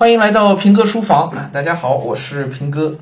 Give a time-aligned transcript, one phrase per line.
[0.00, 1.30] 欢迎来到平哥书房！
[1.52, 2.96] 大家好，我是平哥。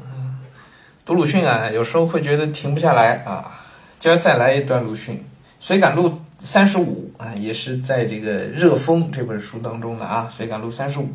[1.07, 3.61] 读鲁迅啊，有时候会觉得停不下来啊。
[4.01, 5.15] 今儿再来一段鲁迅
[5.61, 6.09] 《随感录》
[6.41, 11.07] 三十五啊，也是在这个《热风》这本书当中的啊，《随感录》三十五。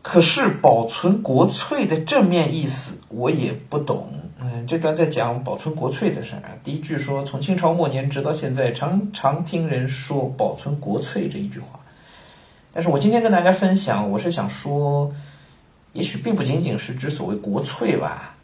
[0.00, 4.14] 可是保存国粹的正面意思我也不懂。
[4.40, 6.56] 嗯，这段在讲保存国粹的事儿啊。
[6.64, 11.79] 第一句说，从清朝末年直到现在，常常听人说保存国粹这一句话。
[12.72, 15.12] 但是我今天跟大家分享，我是想说，
[15.92, 18.36] 也许并不仅仅是指所谓国粹吧，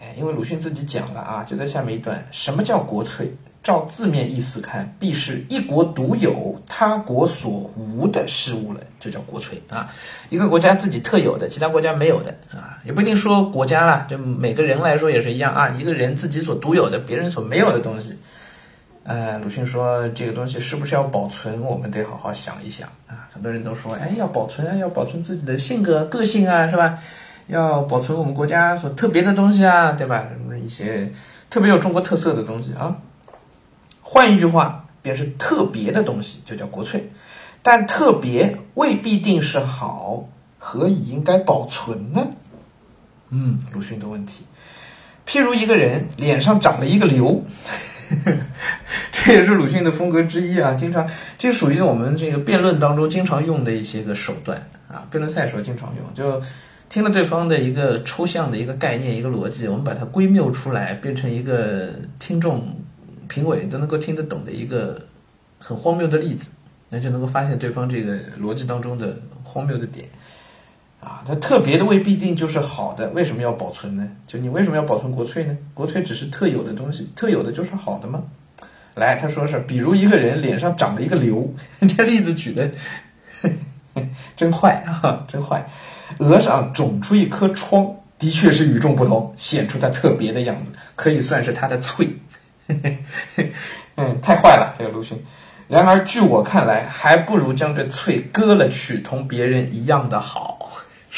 [0.00, 3.34] 哎，因为鲁迅自己讲了啊，就在下面一段，什么叫国粹？
[3.62, 9.92] 照字面意思看，必是一国独有、他国所无的事物了，就叫国粹啊。
[10.28, 15.68] 一个国家自己特有的，其他国家没有的啊，也不一定说国家了，就每个人来说也是一样啊。
[15.70, 18.16] 一个人自己所独有的，别人所没有的东西。
[19.06, 21.62] 呃，鲁迅说这个东西是不是要保存？
[21.62, 23.28] 我们得好好想一想啊。
[23.32, 26.98] 很多人都说，哎，要保存啊，要保存自己的性格、个性啊，是吧？
[27.46, 30.26] 要保存我们国家所特别的东西啊，对吧？
[30.32, 31.12] 什么一些
[31.48, 32.96] 特别有中国特色的东西啊。
[34.02, 37.12] 换一句话，便是特别的东西就叫国粹，
[37.62, 42.26] 但特别未必定是好，何以应该保存呢？
[43.30, 44.44] 嗯，鲁迅的问题。
[45.26, 47.44] 譬如一个人脸上长了一个瘤。
[49.10, 51.04] 这也是鲁迅的风格之一啊，经常
[51.36, 54.56] 这属于我们这个辩论当中经常用的一些个手段
[54.88, 56.40] 啊，辩论赛时候经常用，就
[56.88, 62.76] 听了对方的一个抽象的一个概念、一个逻辑，我们把它归谬出来，变成一个听众、
[63.26, 65.02] 评委都能够听得懂的一个
[65.58, 66.48] 很荒谬的例子，
[66.88, 70.08] 那就能够发现对方这个逻辑当中的荒谬的点。
[71.00, 74.08] 啊，它特别的未必定就是好的，为什么要保存呢？
[74.26, 75.56] 就你为什么要保存国粹呢？
[75.72, 78.22] 国粹只是特有的东西，特有的就是好的吗？
[78.94, 81.54] 来，他说是，比如一个人脸上长了一个瘤，
[81.96, 82.70] 这例子举的
[84.36, 85.68] 真坏啊，真坏。
[86.18, 92.16] 额上肿出一颗疮，的确是与众不同，显出它特别的样子，可以算是它的粹。
[93.96, 95.22] 嗯，太坏了，这个鲁迅。
[95.68, 100.55] 然而据我看来，还不如将这粹割了去，同别人一样的好。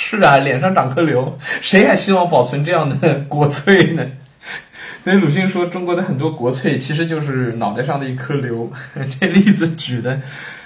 [0.01, 4.07] 是啊，脸上长颗瘤，谁还希望保存这样的国粹呢？
[5.03, 8.71] 所以鲁迅说，中国的很多国粹其实就是脑袋上的一颗瘤。
[9.19, 10.21] 这例子举的，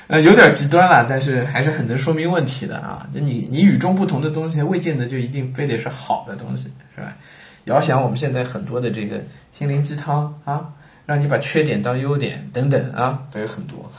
[0.09, 3.07] 呃，有点极端了，但是还是很能说明问题的啊。
[3.15, 7.17] 就你你与众不同的东西，未见得就一定非得是好的东西，是吧？
[7.65, 9.19] 遥想我们现在很多的这个
[9.57, 10.67] 心灵鸡汤啊，
[11.07, 13.91] 让你把缺点当优点等等啊，都有很多。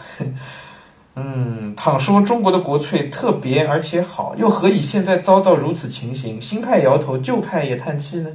[1.15, 6.41] 嗯，倘说中国的国粹特别而且好，又何以现在遭到如此情形？
[6.41, 8.31] 新派摇头，旧派也叹气呢？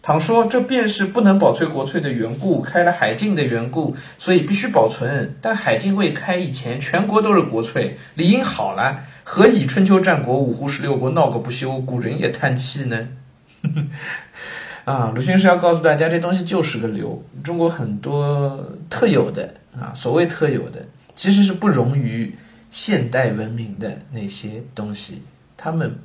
[0.00, 5.34] 倘说这便是不能保存国粹的缘故，开了海禁的缘故，所以必须保存。
[5.40, 11.78] 但海禁未开以前，全国都是国粹，理应好了，何以春秋战国五胡十六国闹个不休？
[11.78, 13.08] 古人也叹气呢？
[14.84, 17.22] 啊，鲁迅是要告诉大家，这东西就是个流。
[17.42, 20.86] 中国很多特有的啊，所谓特有的。
[21.16, 22.34] 其实是不容于
[22.70, 25.22] 现代文明的那些东西，
[25.56, 25.96] 他们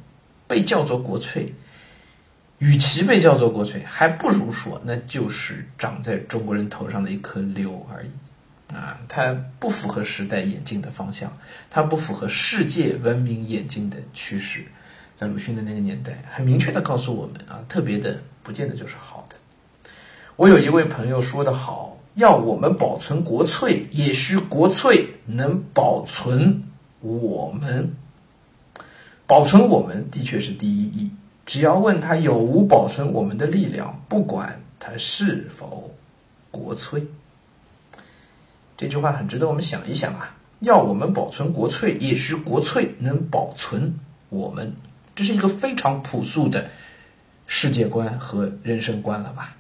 [0.47, 1.53] 被叫做国粹，
[2.59, 8.09] 与其被叫做国粹，还不如说那就是长在中国人头上的一颗瘤而已。
[8.71, 11.35] 啊，它不符合时代演进的方向，
[11.71, 14.63] 它不符合世界文明演进的趋势。
[15.15, 19.35] 在鲁迅的那个年代，很明确的告诉我们啊，特别的不见得就是好的。
[20.35, 21.88] 我有一位朋友说的好。
[22.19, 26.63] 要我们保存国粹，也需国粹能保存
[26.99, 27.93] 我们。
[29.25, 31.09] 保存我们的确是第一义。
[31.45, 35.95] 只要问他有无保存我们的力量，不管他是否
[36.51, 37.07] 国粹。
[38.75, 40.35] 这句话很值得我们想一想啊！
[40.59, 43.97] 要我们保存国粹，也需国粹能保存
[44.27, 44.73] 我们。
[45.15, 46.69] 这是一个非常朴素的
[47.47, 49.55] 世界观和人生观了吧？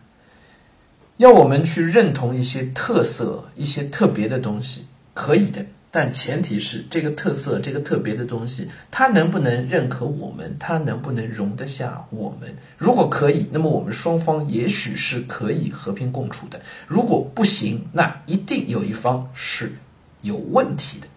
[1.19, 10.55] 要我们去认同一些特色、一些特别的东西，可以的，但前提是这个特色、这个特别的东西，它能不能认可我们？
[10.57, 12.55] 它能不能容得下我们？
[12.77, 16.57] 如果可以，那么我们双方也许是可以和平共处的；
[16.87, 19.73] 如果不行，那一定有一方是
[20.21, 21.07] 有问题的。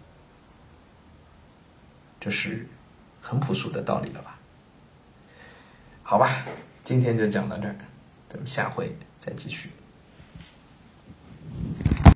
[2.21, 2.67] 这是
[3.21, 4.37] 很朴素的道理了吧？
[6.03, 6.45] 好吧，
[6.83, 7.77] 今天就讲到这儿，
[8.29, 9.71] 咱们下回再继续。